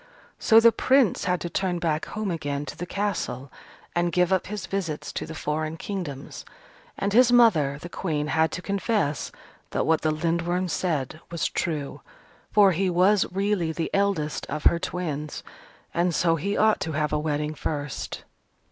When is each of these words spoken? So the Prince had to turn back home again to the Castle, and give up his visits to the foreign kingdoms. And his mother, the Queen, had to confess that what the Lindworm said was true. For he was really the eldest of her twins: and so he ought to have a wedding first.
So 0.39 0.59
the 0.59 0.71
Prince 0.71 1.25
had 1.25 1.39
to 1.41 1.49
turn 1.51 1.77
back 1.77 2.05
home 2.07 2.31
again 2.31 2.65
to 2.65 2.75
the 2.75 2.87
Castle, 2.87 3.51
and 3.95 4.11
give 4.11 4.33
up 4.33 4.47
his 4.47 4.65
visits 4.65 5.13
to 5.13 5.27
the 5.27 5.35
foreign 5.35 5.77
kingdoms. 5.77 6.43
And 6.97 7.13
his 7.13 7.31
mother, 7.31 7.77
the 7.79 7.87
Queen, 7.87 8.25
had 8.29 8.51
to 8.53 8.63
confess 8.63 9.31
that 9.69 9.85
what 9.85 10.01
the 10.01 10.09
Lindworm 10.09 10.69
said 10.69 11.19
was 11.29 11.45
true. 11.45 12.01
For 12.51 12.71
he 12.71 12.89
was 12.89 13.31
really 13.31 13.71
the 13.71 13.91
eldest 13.93 14.47
of 14.47 14.63
her 14.63 14.79
twins: 14.79 15.43
and 15.93 16.15
so 16.15 16.35
he 16.35 16.57
ought 16.57 16.79
to 16.79 16.93
have 16.93 17.13
a 17.13 17.19
wedding 17.19 17.53
first. 17.53 18.23